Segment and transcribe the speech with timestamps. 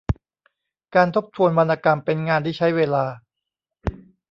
[0.95, 3.05] การทบทวนวรรณกรรมเป็นงานที่ใช้เวลา